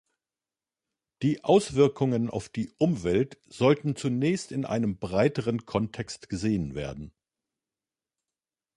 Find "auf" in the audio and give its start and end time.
2.31-2.49